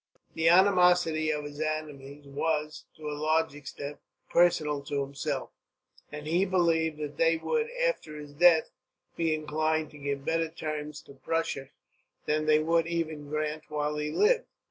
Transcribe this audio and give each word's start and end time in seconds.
The 0.33 0.49
animosity 0.49 1.29
of 1.29 1.43
his 1.43 1.59
enemies 1.61 2.25
was, 2.25 2.85
to 2.97 3.07
a 3.07 3.11
large 3.13 3.53
extent, 3.53 3.99
personal 4.31 4.81
to 4.85 4.99
himself; 5.01 5.51
and 6.11 6.25
he 6.25 6.43
believed 6.43 6.97
that 6.97 7.17
they 7.17 7.37
would, 7.37 7.69
after 7.87 8.17
his 8.17 8.33
death, 8.33 8.71
be 9.15 9.31
inclined 9.35 9.91
to 9.91 9.99
give 9.99 10.25
better 10.25 10.49
terms 10.49 11.03
to 11.03 11.13
Prussia 11.13 11.69
than 12.25 12.47
they 12.47 12.57
would 12.57 12.87
ever 12.87 13.13
grant, 13.15 13.65
while 13.69 13.97
he 13.97 14.09
lived. 14.09 14.47